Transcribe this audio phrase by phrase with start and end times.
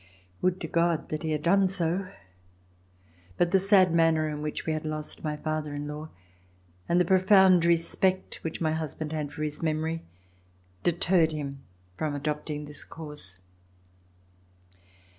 [0.41, 2.07] Would to God that he had done so!
[3.37, 6.09] But the sad manner in which we had lost my father in law
[6.89, 10.01] and the profound respect which my husband had for his memory
[10.81, 11.61] deterred him
[11.97, 13.41] from adopting this course.